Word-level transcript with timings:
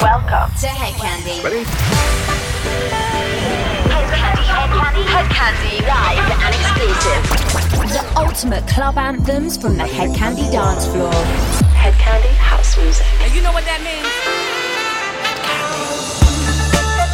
Welcome 0.00 0.54
to 0.60 0.68
Hedkandi. 0.68 1.42
Ready? 1.42 1.64
Hedkandi, 3.90 4.44
Head 4.46 4.70
Candy, 4.70 5.02
Hedkandi, 5.10 5.82
live 5.88 6.30
and 6.44 6.54
exclusive. 6.54 7.22
The 7.90 8.02
ultimate 8.16 8.64
club 8.68 8.96
anthems 8.96 9.56
from 9.56 9.76
the 9.76 9.82
Hedkandi 9.82 10.52
dance 10.52 10.86
floor. 10.86 11.10
Hedkandi 11.74 12.32
house 12.36 12.78
music. 12.78 13.06
And 13.22 13.34
you 13.34 13.42
know 13.42 13.50
what 13.52 13.64
that 13.64 13.80
means? 13.82 14.06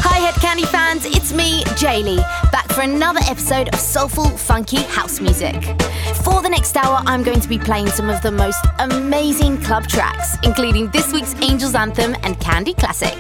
Hi, 0.04 0.30
Hedkandi 0.30 0.66
fans, 0.66 1.06
it's 1.06 1.32
me, 1.32 1.64
Jaylee, 1.80 2.22
back 2.54 2.70
for 2.70 2.82
another 2.82 3.18
episode 3.24 3.68
of 3.74 3.80
soulful, 3.80 4.26
funky 4.26 4.76
house 4.76 5.18
music. 5.18 5.60
For 6.22 6.40
the 6.40 6.48
next 6.48 6.76
hour, 6.76 7.02
I'm 7.04 7.24
going 7.24 7.40
to 7.40 7.48
be 7.48 7.58
playing 7.58 7.88
some 7.88 8.08
of 8.08 8.22
the 8.22 8.30
most 8.30 8.64
amazing 8.78 9.60
club 9.60 9.88
tracks, 9.88 10.36
including 10.44 10.88
this 10.92 11.12
week's 11.12 11.34
Angels 11.42 11.74
Anthem 11.74 12.14
and 12.22 12.38
Candy 12.38 12.72
Classic. 12.74 13.18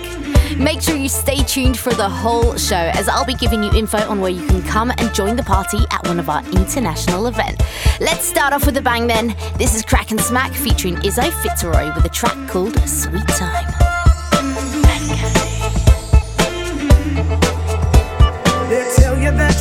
Make 0.56 0.80
sure 0.80 0.94
you 0.94 1.08
stay 1.08 1.38
tuned 1.38 1.76
for 1.76 1.92
the 1.92 2.08
whole 2.08 2.56
show 2.56 2.76
as 2.76 3.08
I'll 3.08 3.26
be 3.26 3.34
giving 3.34 3.64
you 3.64 3.72
info 3.72 3.98
on 4.08 4.20
where 4.20 4.30
you 4.30 4.46
can 4.46 4.62
come 4.62 4.92
and 4.98 5.12
join 5.12 5.34
the 5.34 5.42
party 5.42 5.78
at 5.90 6.06
one 6.06 6.20
of 6.20 6.28
our 6.28 6.44
international 6.52 7.26
events. 7.26 7.64
Let's 8.00 8.24
start 8.24 8.52
off 8.52 8.64
with 8.66 8.76
a 8.76 8.82
bang 8.82 9.08
then. 9.08 9.34
This 9.58 9.74
is 9.74 9.82
Kraak 9.82 10.12
and 10.12 10.20
Smaak 10.20 10.54
featuring 10.54 10.94
Izo 10.98 11.28
FitzRoy 11.42 11.92
with 11.96 12.04
a 12.04 12.10
track 12.10 12.48
called 12.48 12.78
Sweet 12.88 13.26
Time. 13.26 13.73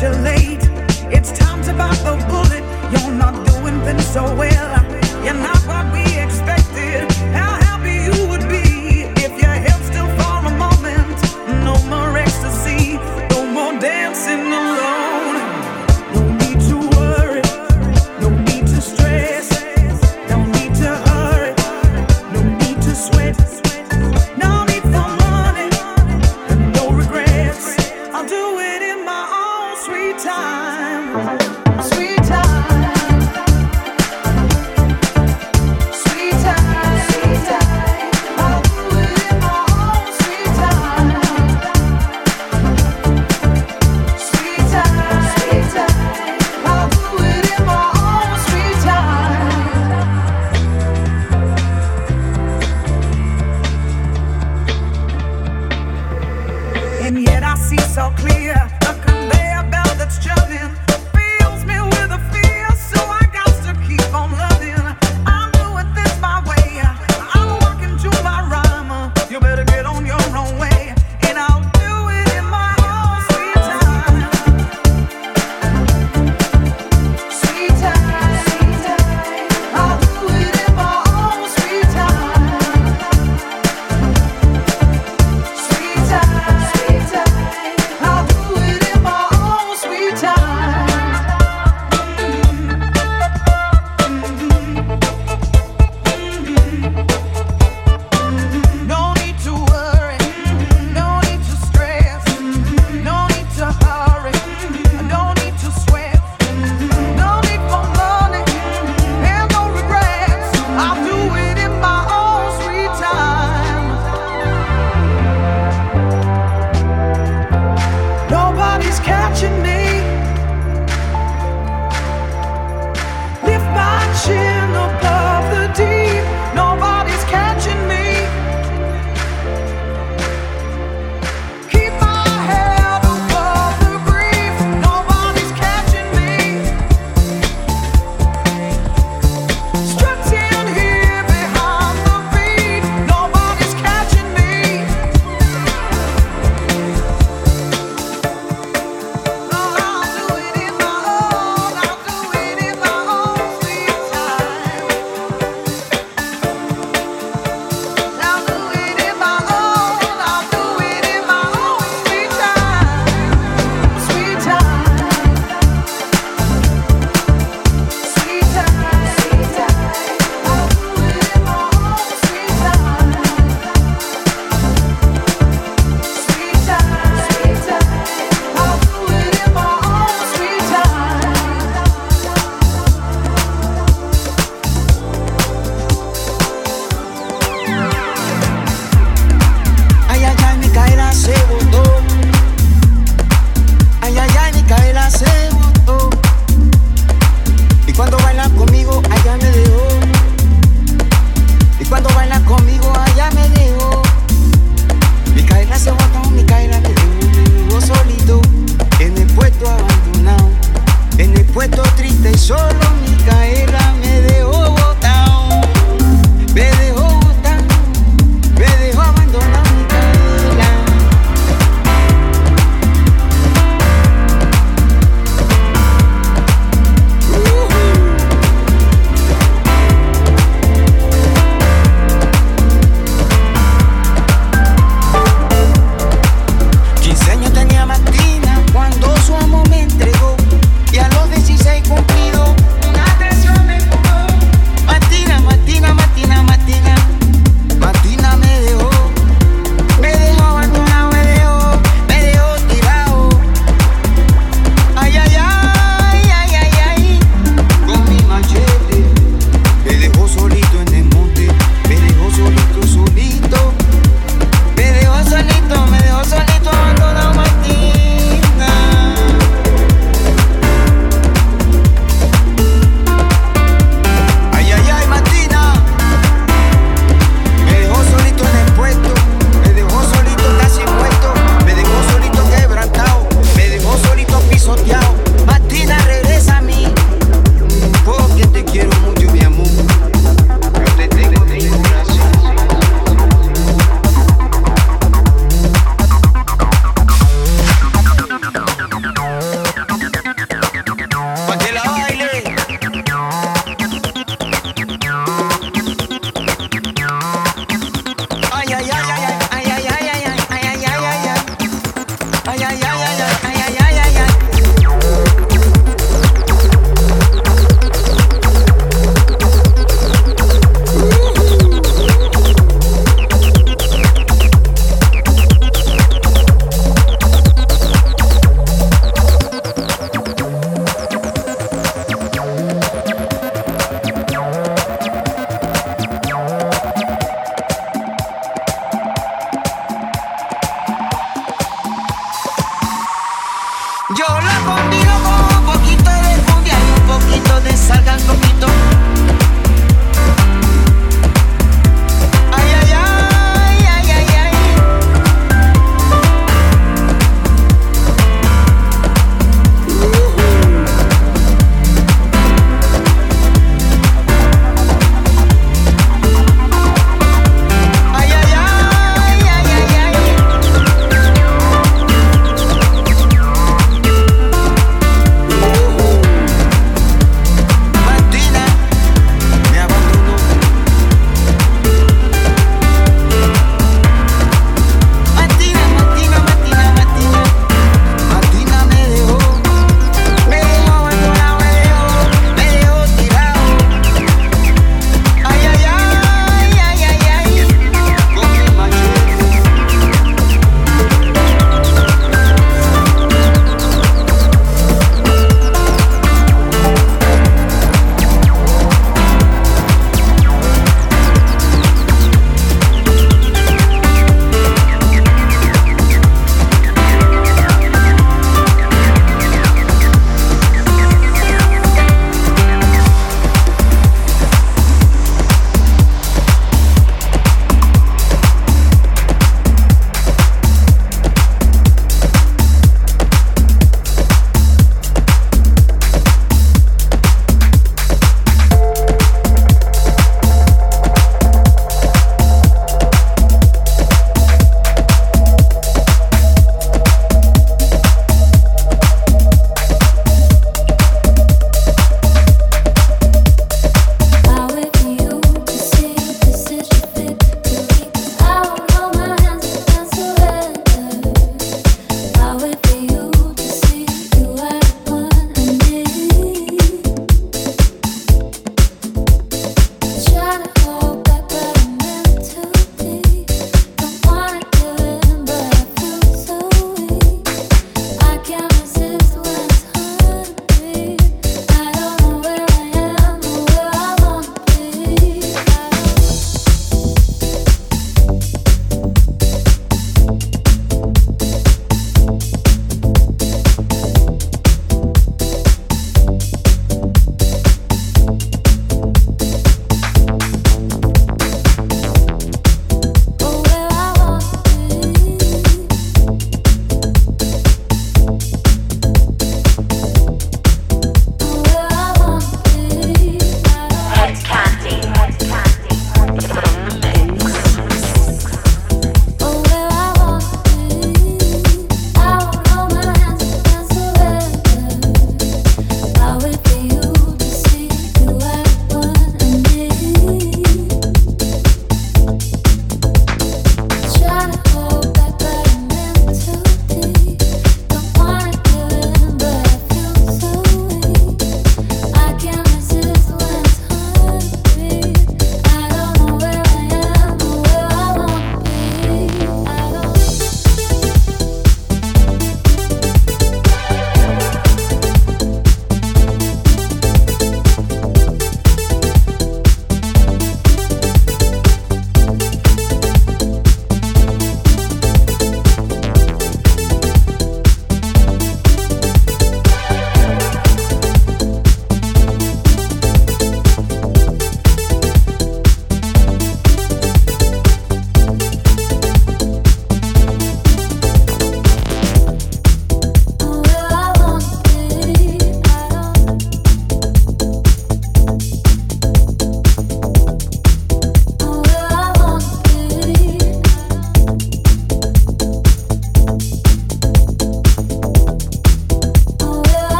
You're 0.00 0.16
late. 0.22 0.60
It's 1.12 1.30
time 1.32 1.62
to 1.64 1.74
bite 1.74 1.98
the 2.04 2.16
bullet. 2.28 2.64
You're 2.90 3.12
not 3.12 3.34
doing 3.46 3.80
things 3.82 4.06
so 4.06 4.22
well. 4.34 4.79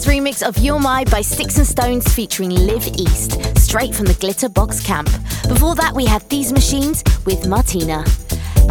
Remix 0.00 0.42
of 0.42 0.56
You're 0.56 0.80
My 0.80 1.04
by 1.04 1.20
Sticks 1.20 1.58
and 1.58 1.66
Stones 1.66 2.12
featuring 2.14 2.48
Live 2.48 2.88
East, 2.96 3.32
straight 3.58 3.94
from 3.94 4.06
the 4.06 4.14
Glitterbox 4.14 4.82
camp. 4.82 5.10
Before 5.46 5.74
that, 5.74 5.92
we 5.94 6.06
had 6.06 6.26
These 6.30 6.50
Machines 6.50 7.04
with 7.26 7.46
Martina. 7.46 8.02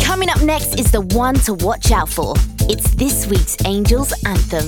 Coming 0.01 0.29
up 0.29 0.41
next 0.41 0.79
is 0.79 0.91
the 0.91 1.01
one 1.15 1.35
to 1.45 1.53
watch 1.53 1.91
out 1.91 2.09
for. 2.09 2.33
It's 2.61 2.89
this 2.95 3.27
week's 3.27 3.55
Angels 3.65 4.13
Anthem. 4.25 4.65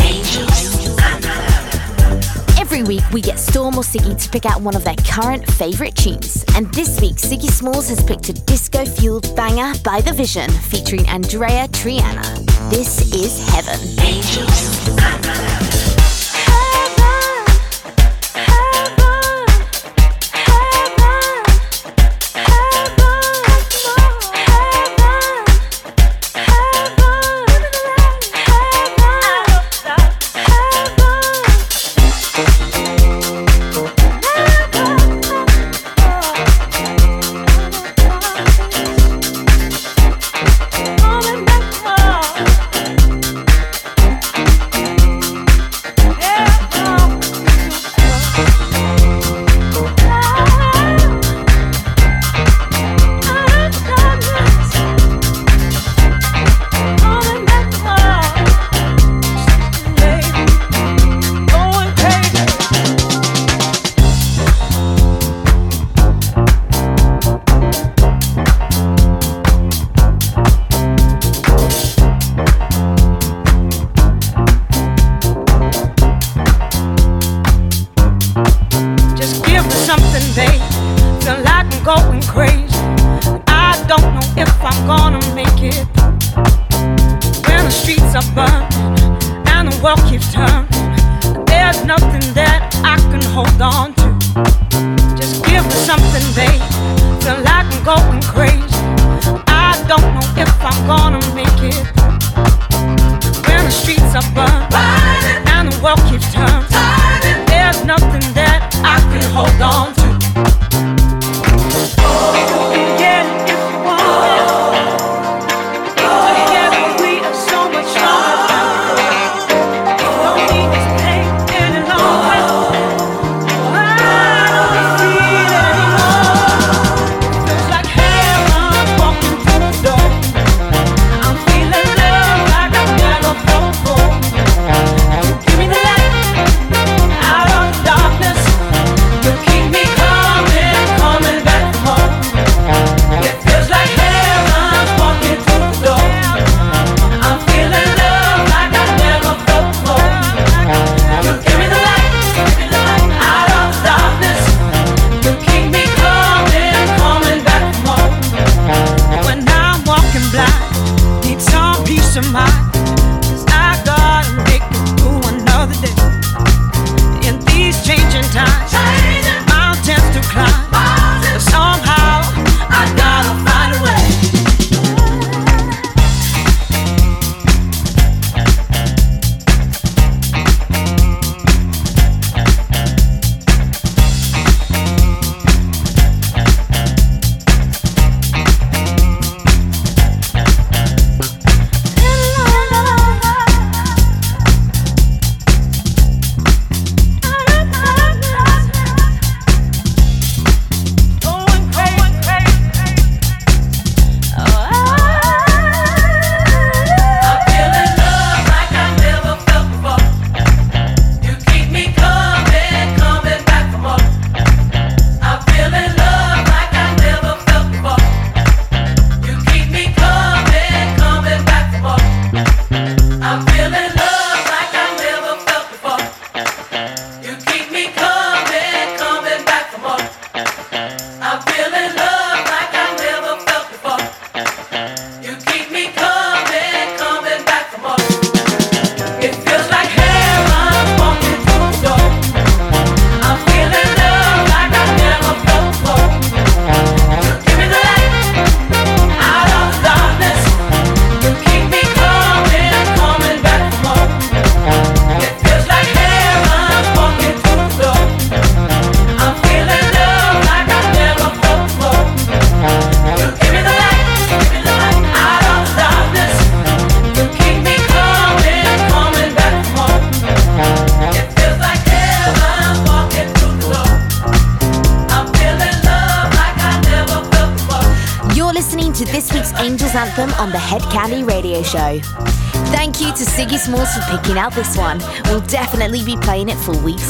Angels 0.00 1.00
Anthem. 1.02 2.56
Every 2.56 2.84
week, 2.84 3.02
we 3.12 3.20
get 3.20 3.40
Storm 3.40 3.76
or 3.76 3.82
Siggy 3.82 4.22
to 4.22 4.28
pick 4.30 4.46
out 4.46 4.62
one 4.62 4.76
of 4.76 4.84
their 4.84 4.96
current 5.04 5.50
favourite 5.50 5.96
tunes. 5.96 6.44
And 6.54 6.72
this 6.72 7.00
week, 7.00 7.16
Siggy 7.16 7.50
Smalls 7.50 7.88
has 7.88 8.02
picked 8.04 8.28
a 8.28 8.34
disco 8.34 8.84
fueled 8.84 9.34
banger 9.34 9.76
by 9.82 10.00
The 10.00 10.12
Vision 10.12 10.48
featuring 10.48 11.04
Andreya 11.06 11.66
Triana. 11.70 12.53
This 12.70 13.12
is 13.14 13.38
Heaven. 13.50 13.78
Angels 14.00 15.73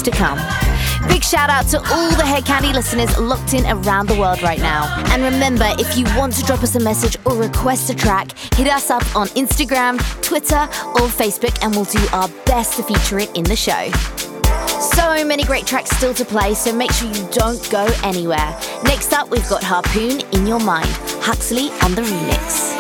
to 0.05 0.11
come. 0.11 0.39
Big 1.09 1.23
shout 1.23 1.51
out 1.51 1.67
to 1.69 1.79
all 1.79 2.11
the 2.11 2.23
Hedkandi 2.23 2.73
listeners 2.73 3.19
locked 3.19 3.55
in 3.55 3.67
around 3.67 4.09
the 4.09 4.19
world 4.19 4.43
right 4.43 4.59
now. 4.59 4.85
And 5.09 5.23
remember, 5.23 5.67
if 5.79 5.97
you 5.97 6.05
want 6.17 6.35
to 6.35 6.43
drop 6.45 6.63
us 6.63 6.75
a 6.77 6.81
message 6.81 7.17
or 7.25 7.35
request 7.35 7.91
a 7.91 7.95
track, 7.95 8.37
hit 8.55 8.69
us 8.69 8.91
up 8.91 9.05
on 9.17 9.29
Instagram, 9.29 9.99
Twitter, 10.23 10.69
or 10.95 11.09
Facebook, 11.09 11.57
and 11.63 11.75
we'll 11.75 11.85
do 11.85 12.05
our 12.13 12.29
best 12.47 12.77
to 12.77 12.83
feature 12.83 13.19
it 13.19 13.35
in 13.37 13.45
the 13.45 13.57
show. 13.57 13.91
So 14.81 15.25
many 15.25 15.45
great 15.45 15.67
tracks 15.67 15.91
still 15.97 16.15
to 16.15 16.25
play, 16.25 16.55
so 16.55 16.75
make 16.75 16.93
sure 16.93 17.09
you 17.09 17.27
don't 17.31 17.71
go 17.71 17.87
anywhere. 18.03 18.59
Next 18.85 19.13
up, 19.13 19.31
we've 19.31 19.49
got 19.49 19.63
Harpoon 19.63 20.21
in 20.33 20.47
Your 20.47 20.61
Mind, 20.61 20.89
Huxley 21.21 21.71
on 21.83 21.95
the 21.95 22.03
remix. 22.03 22.75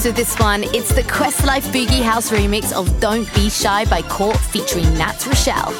Vibes 0.00 0.06
with 0.06 0.16
this 0.16 0.38
one. 0.38 0.64
It's 0.74 0.92
the 0.94 1.02
Questlife 1.02 1.64
Boogie 1.72 2.02
House 2.02 2.30
remix 2.30 2.72
of 2.72 3.00
Don't 3.00 3.32
Be 3.34 3.50
Shy 3.50 3.84
by 3.86 4.02
Court 4.02 4.36
featuring 4.36 4.92
Nat 4.94 5.26
Rochelle. 5.26 5.72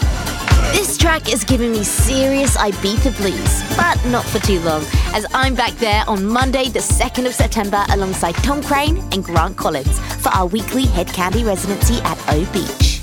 This 0.72 0.96
track 0.96 1.32
is 1.32 1.44
giving 1.44 1.72
me 1.72 1.82
serious 1.82 2.56
Ibiza 2.56 3.16
blues, 3.16 3.76
but 3.76 4.02
not 4.10 4.24
for 4.24 4.38
too 4.40 4.60
long, 4.60 4.84
as 5.14 5.26
I'm 5.34 5.54
back 5.54 5.72
there 5.74 6.04
on 6.06 6.24
Monday, 6.24 6.68
the 6.68 6.78
2nd 6.78 7.26
of 7.26 7.34
September, 7.34 7.84
alongside 7.90 8.34
Tom 8.36 8.62
Crane 8.62 8.98
and 9.12 9.24
Grant 9.24 9.56
Collins 9.56 9.98
for 10.22 10.28
our 10.30 10.46
weekly 10.46 10.84
Hedkandi 10.84 11.44
residency 11.44 12.00
at 12.02 12.18
O 12.28 12.44
Beach. 12.52 13.00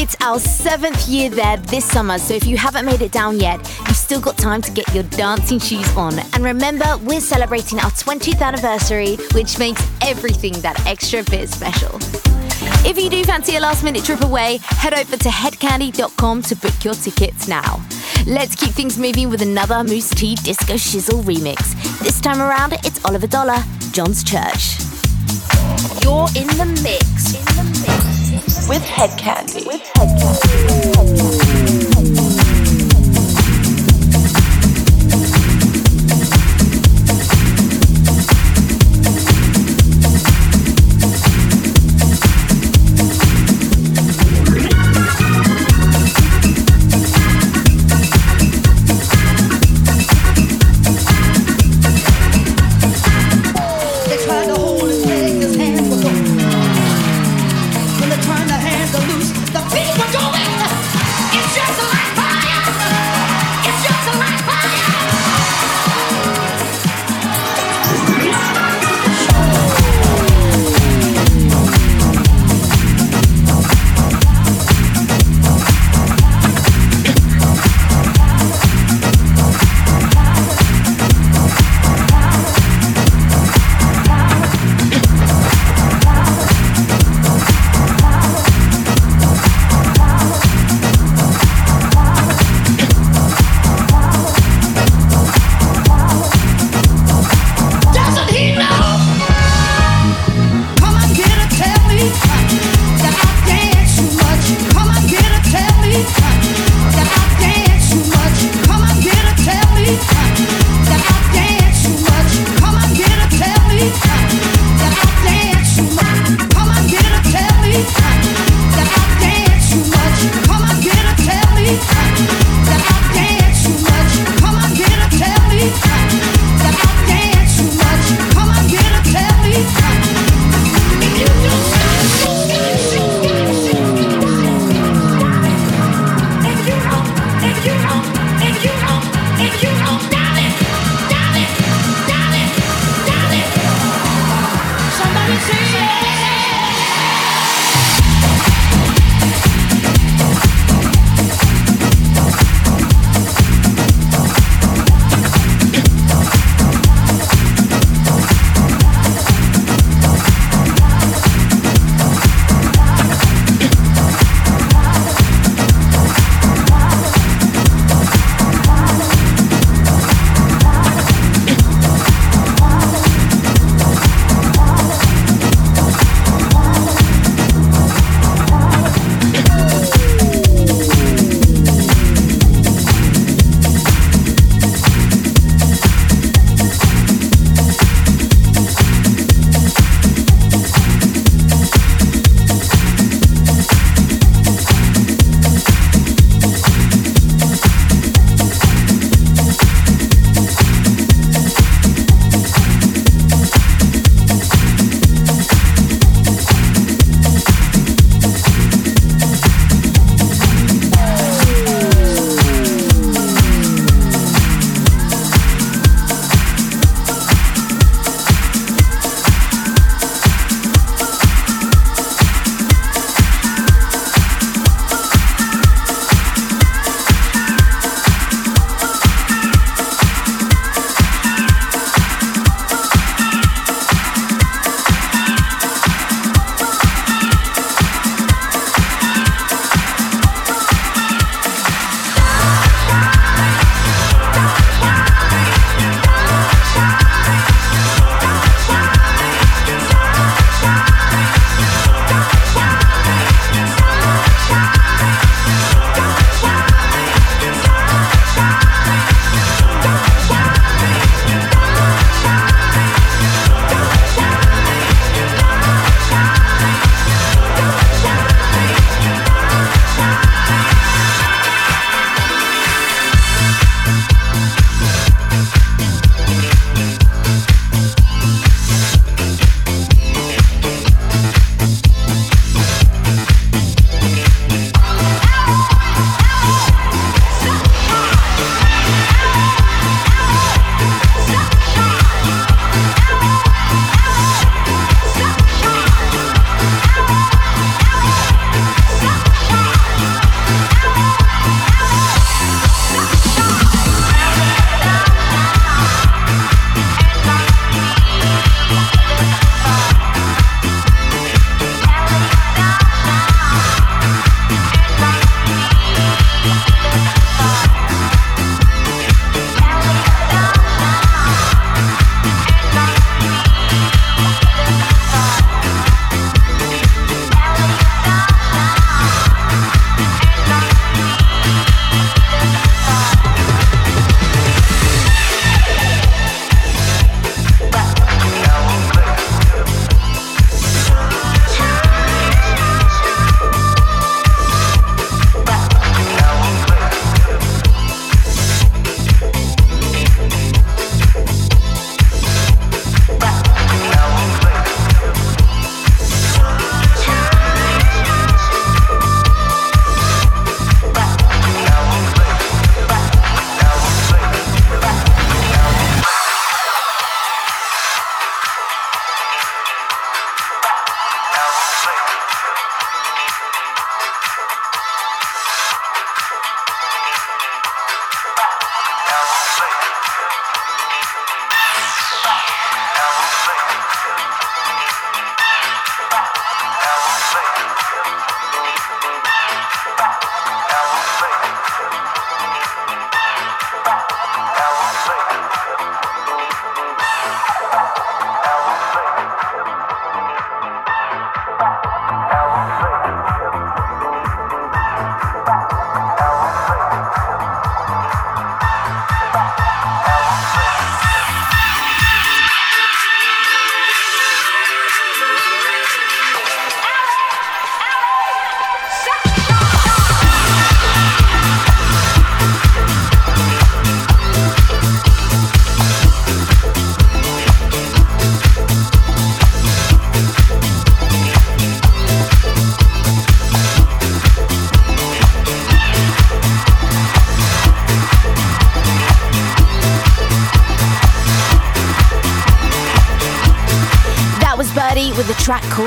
It's 0.00 0.16
our 0.20 0.38
seventh 0.38 1.08
year 1.08 1.28
there 1.28 1.56
this 1.56 1.84
summer, 1.84 2.18
so 2.18 2.34
if 2.34 2.46
you 2.46 2.56
haven't 2.56 2.84
made 2.84 3.02
it 3.02 3.10
down 3.10 3.40
yet, 3.40 3.58
still 4.08 4.20
got 4.22 4.38
time 4.38 4.62
to 4.62 4.70
get 4.70 4.90
your 4.94 5.02
dancing 5.20 5.58
shoes 5.58 5.86
on. 5.94 6.18
And 6.32 6.42
remember, 6.42 6.96
we're 7.02 7.20
celebrating 7.20 7.78
our 7.78 7.90
20th 7.90 8.40
anniversary, 8.40 9.16
which 9.34 9.58
makes 9.58 9.86
everything 10.00 10.54
that 10.62 10.82
extra 10.86 11.22
bit 11.24 11.50
special. 11.50 11.94
If 12.88 12.98
you 12.98 13.10
do 13.10 13.22
fancy 13.24 13.56
a 13.56 13.60
last 13.60 13.84
minute 13.84 14.04
trip 14.04 14.22
away, 14.22 14.60
head 14.62 14.94
over 14.94 15.18
to 15.18 15.28
hedkandi.com 15.28 16.40
to 16.40 16.56
book 16.56 16.72
your 16.82 16.94
tickets 16.94 17.48
now. 17.48 17.84
Let's 18.26 18.56
keep 18.56 18.70
things 18.70 18.96
moving 18.96 19.28
with 19.28 19.42
another 19.42 19.84
Mousse 19.84 20.08
T 20.08 20.36
Disco 20.36 20.76
Shizzle 20.76 21.22
remix. 21.24 21.74
This 21.98 22.18
time 22.18 22.40
around, 22.40 22.72
it's 22.86 23.04
Oliver 23.04 23.26
Dollar, 23.26 23.58
John's 23.92 24.24
Church. 24.24 24.78
You're 26.02 26.28
in 26.34 26.48
the 26.56 26.64
mix. 26.82 27.34
In 27.34 27.44
the 27.56 27.64
mix. 27.84 28.68
With 28.70 28.82
Hedkandi. 28.84 29.66
With 29.66 29.82
Hedkandi. 29.82 30.97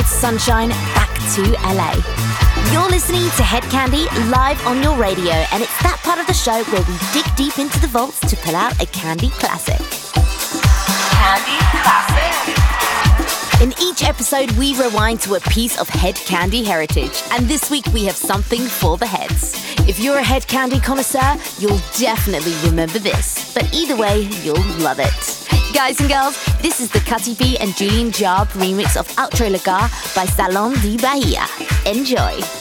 Called 0.02 0.10
Sunshine 0.10 0.70
Back 0.70 1.14
to 1.36 1.52
LA. 1.62 1.93
You're 2.72 2.89
listening 2.89 3.22
to 3.22 3.43
Hedkandi 3.43 4.08
live 4.32 4.66
on 4.66 4.82
your 4.82 4.97
radio, 4.97 5.32
and 5.32 5.62
it's 5.62 5.84
that 5.84 5.99
part 6.04 6.20
of 6.20 6.26
the 6.26 6.34
show 6.34 6.64
where 6.72 6.82
we 6.82 6.97
dig 7.14 7.36
deep 7.36 7.60
into 7.60 7.80
the 7.80 7.88
vaults 7.88 8.20
to 8.22 8.36
pull 8.38 8.56
out 8.56 8.82
a 8.82 8.88
candy 8.88 9.30
classic. 9.30 9.80
Kandi 11.14 11.58
Classic. 11.84 13.62
In 13.62 13.74
each 13.80 14.04
episode, 14.04 14.49
we 14.54 14.76
rewind 14.76 15.20
to 15.22 15.36
a 15.36 15.39
piece 15.39 15.80
of 15.80 15.88
Hedkandi 15.88 16.66
heritage, 16.66 17.22
and 17.32 17.47
this 17.47 17.70
week 17.70 17.86
we 17.93 18.06
have 18.06 18.16
something 18.16 18.62
for 18.62 18.97
the 18.97 19.06
heads. 19.06 19.54
If 19.88 19.99
you're 19.99 20.18
a 20.18 20.24
Hedkandi 20.24 20.82
connoisseur, 20.84 21.38
you'll 21.60 21.82
definitely 21.99 22.56
remember 22.68 22.97
this, 22.97 23.54
but 23.54 23.72
either 23.72 23.95
way, 23.95 24.22
you'll 24.41 24.66
love 24.80 24.99
it. 24.99 25.47
Guys 25.74 25.99
and 25.99 26.10
girls, 26.10 26.38
this 26.62 26.80
is 26.80 26.89
the 26.91 26.99
Cutee 26.99 27.38
B 27.38 27.57
and 27.59 27.76
Julien 27.76 28.12
Jabre 28.12 28.47
remix 28.59 28.95
of 28.95 29.07
Outro 29.18 29.49
Lugar 29.51 29.89
by 30.16 30.26
Salome 30.26 30.76
de 30.82 30.97
Bahia. 30.97 31.45
Enjoy. 31.86 32.61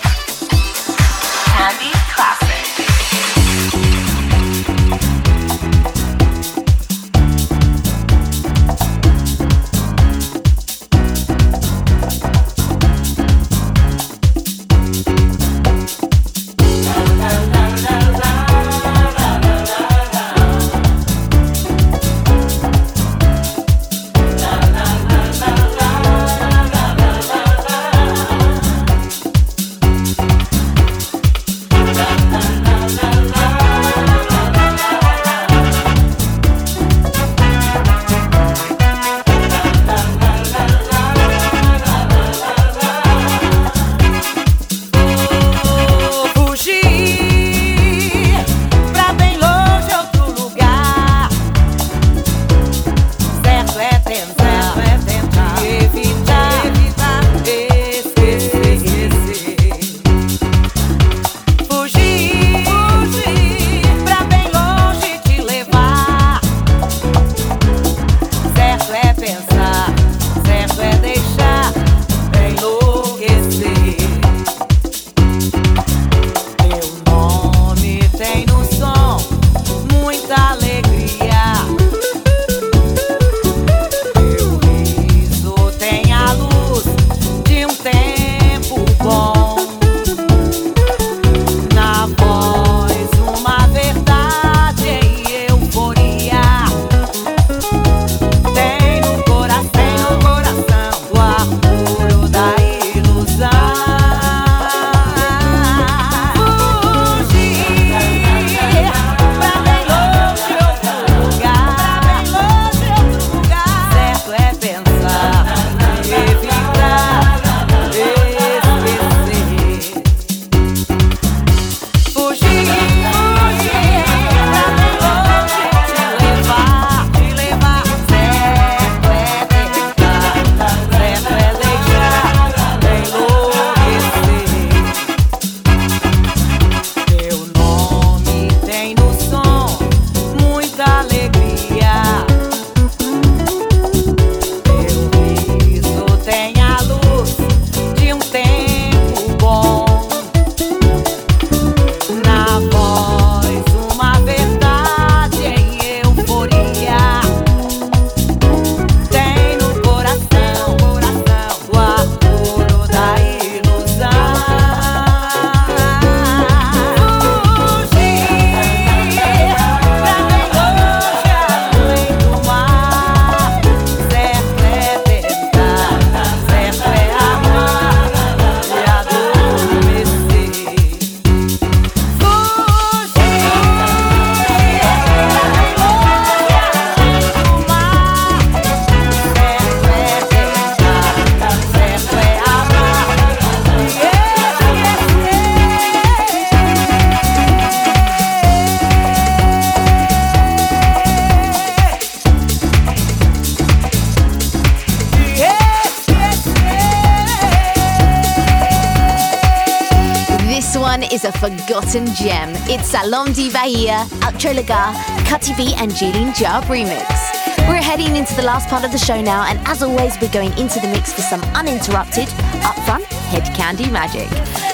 Gem. 211.90 212.50
It's 212.70 212.90
Salome 212.90 213.32
de 213.32 213.50
Bahia, 213.50 214.06
Outro 214.22 214.54
Lugar, 214.54 214.94
Cutee 215.26 215.56
B 215.56 215.74
and 215.76 215.92
Julien 215.92 216.30
Jabre 216.32 216.84
remix. 216.84 217.66
We're 217.68 217.82
heading 217.82 218.14
into 218.14 218.32
the 218.36 218.42
last 218.42 218.68
part 218.68 218.84
of 218.84 218.92
the 218.92 218.98
show 218.98 219.20
now, 219.20 219.44
and 219.48 219.58
as 219.66 219.82
always, 219.82 220.16
we're 220.20 220.30
going 220.30 220.56
into 220.56 220.78
the 220.78 220.86
mix 220.86 221.12
for 221.12 221.22
some 221.22 221.40
uninterrupted, 221.56 222.28
upfront 222.62 223.02
head 223.32 223.44
candy 223.56 223.90
magic. 223.90 224.28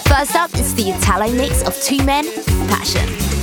First 0.07 0.37
up 0.37 0.53
is 0.57 0.75
the 0.75 0.91
Italo 0.91 1.33
mix 1.33 1.63
of 1.63 1.75
Two 1.81 2.05
Men, 2.05 2.27
Passion. 2.69 3.36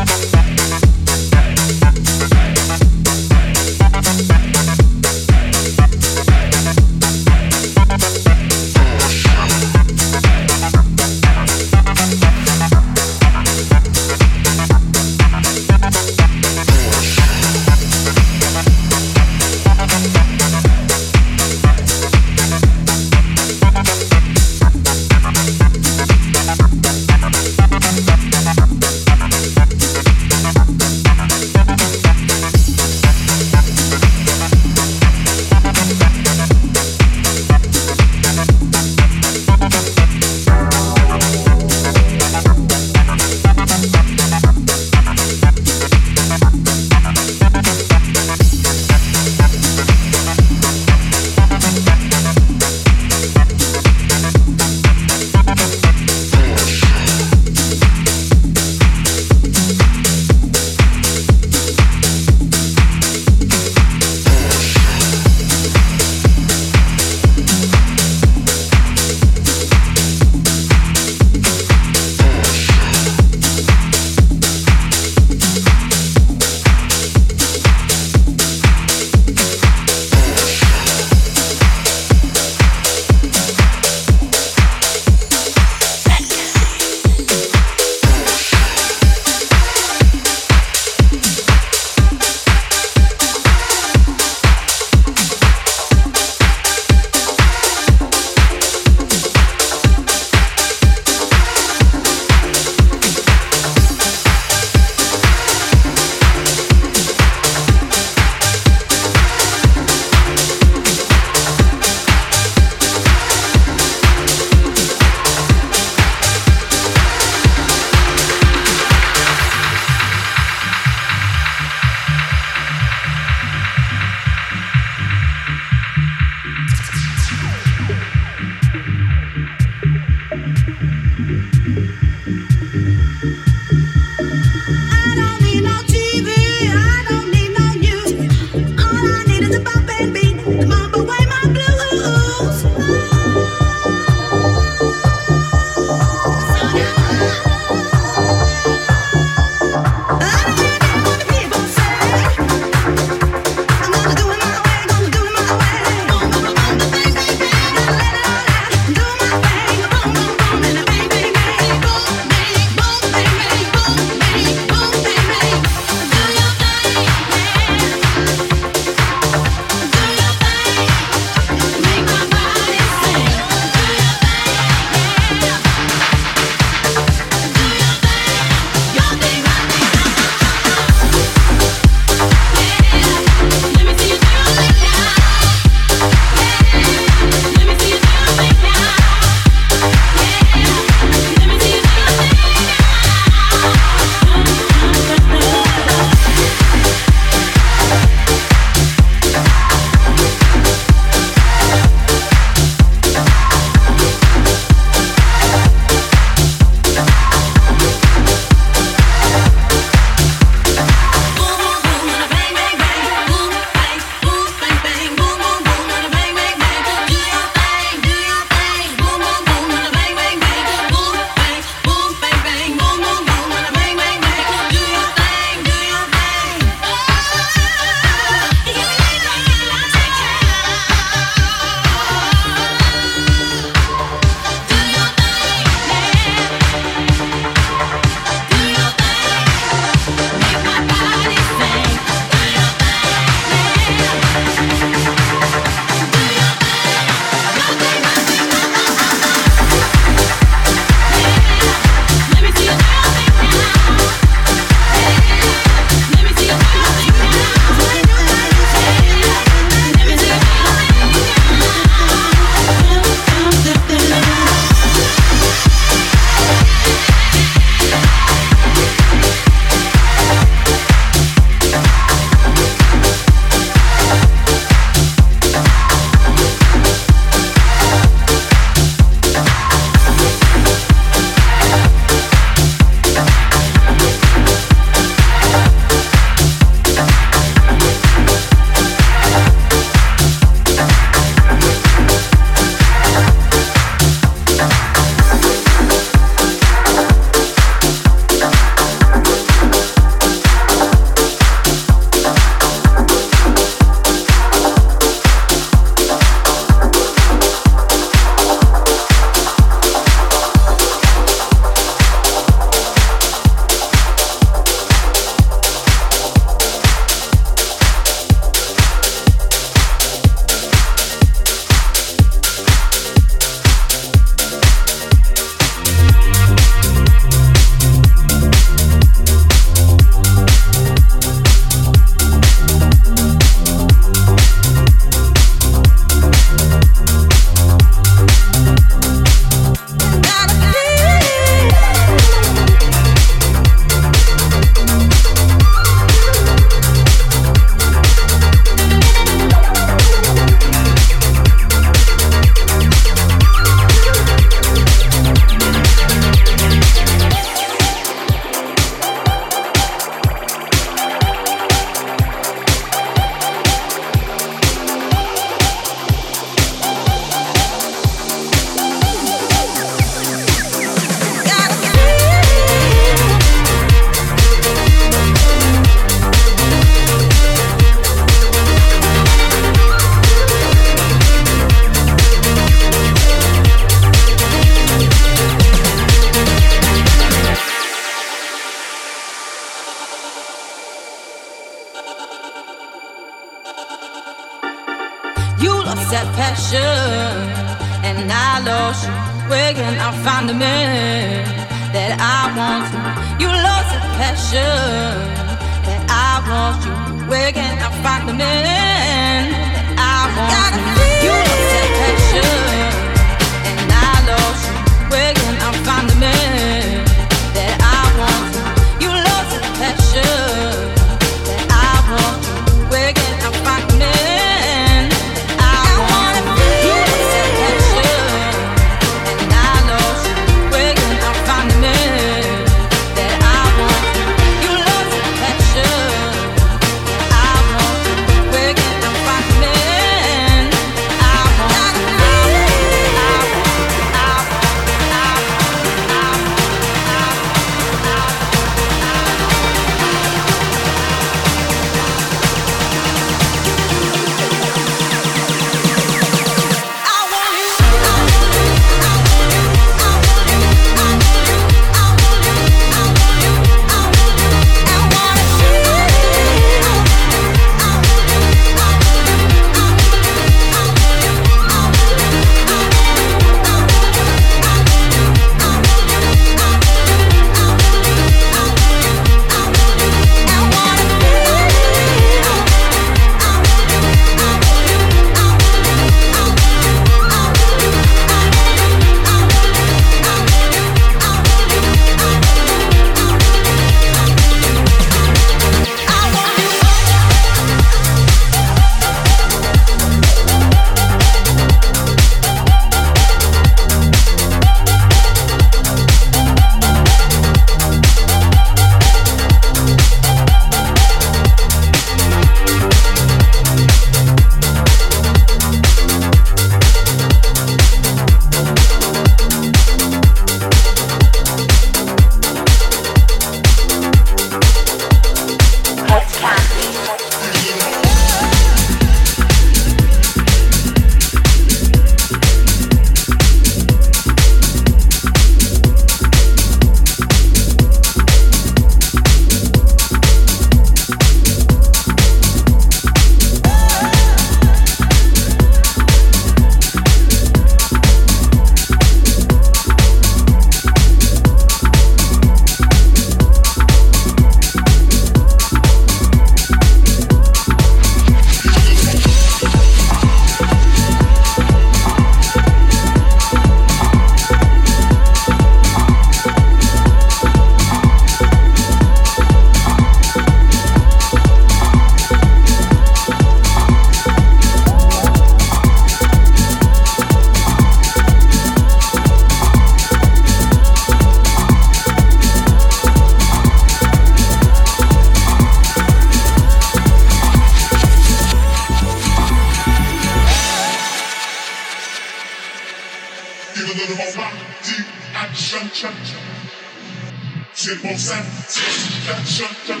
satisfaction. 598.22 600.00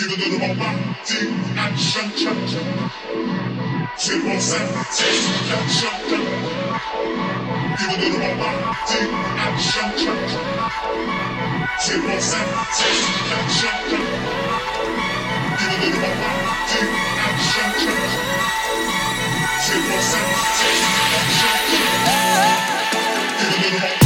Even 0.00 0.20
a 0.22 0.38
my 0.38 0.54
mind 0.54 0.96
did 1.06 1.28
action. 1.58 2.08
Zero 3.98 4.38
satisfaction. 4.40 6.22
Even 7.82 8.00
a 8.00 8.18
my 8.18 8.32
mind 8.40 8.64
did 8.88 9.10
action. 9.44 9.88
Zero 11.84 12.16
satisfaction. 12.18 13.76
Even 15.60 15.82
a 15.84 16.00
my 16.00 16.12
mind 16.22 16.48
did 16.70 16.90
action. 17.28 17.70
Zero 19.64 19.98
satisfaction. 20.10 21.56
Even 23.42 23.72
though 23.72 23.80
my 23.80 24.03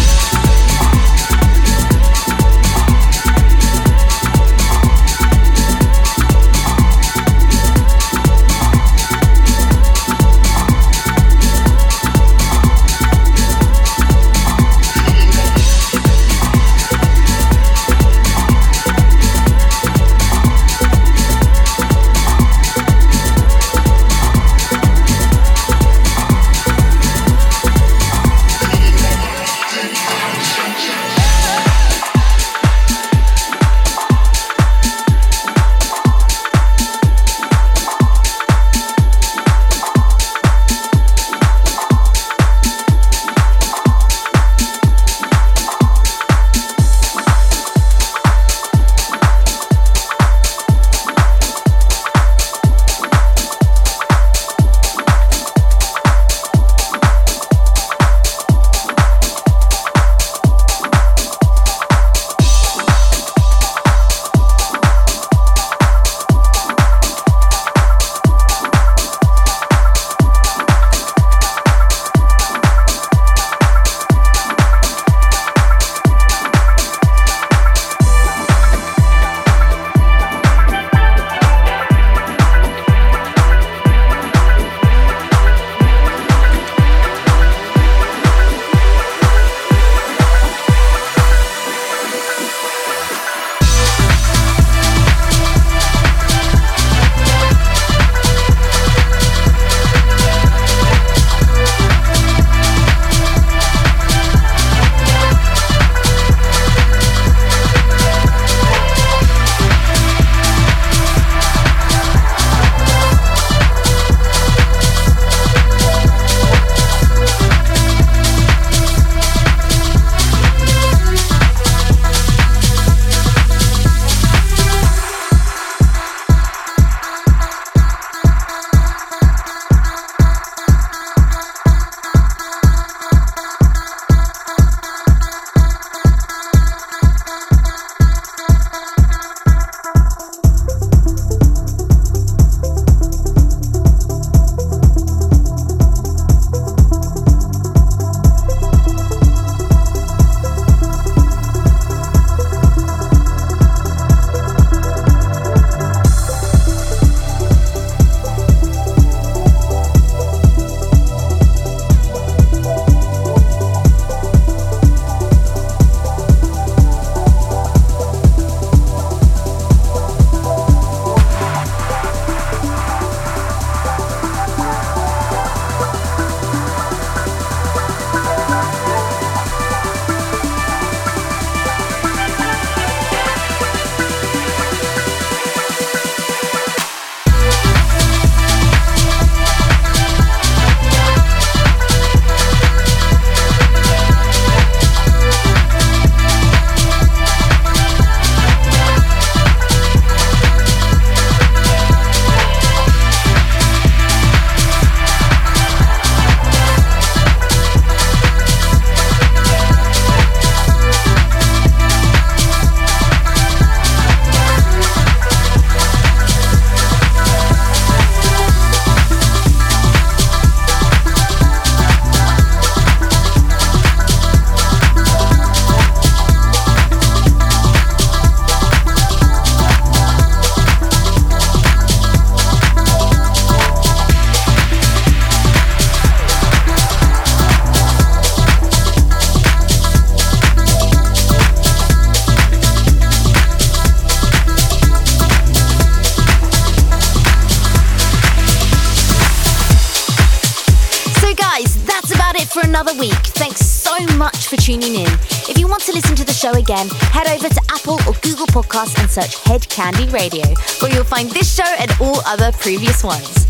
search 259.21 259.37
Hedkandi 259.43 260.13
Radio, 260.13 260.45
where 260.81 260.93
you'll 260.93 261.05
find 261.05 261.29
this 261.31 261.53
show 261.53 261.75
and 261.81 261.91
all 262.01 262.21
other 262.25 262.53
previous 262.53 263.03
ones. 263.03 263.47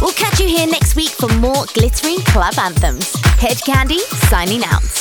We'll 0.00 0.12
catch 0.12 0.40
you 0.40 0.46
here 0.46 0.66
next 0.66 0.94
week 0.94 1.10
for 1.10 1.28
more 1.36 1.64
glittering 1.72 2.18
club 2.18 2.54
anthems. 2.58 3.12
Hedkandi 3.40 3.98
signing 4.28 4.62
out. 4.64 4.97